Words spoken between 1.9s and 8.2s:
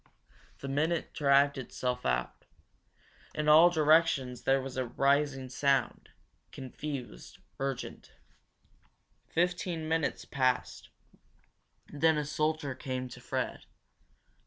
out. In all directions there was a rising sound, confused, urgent.